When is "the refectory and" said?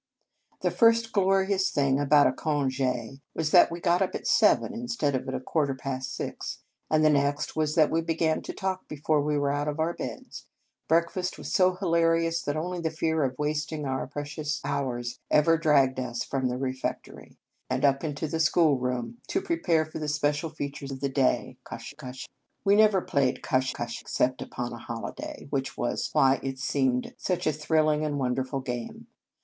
16.47-17.85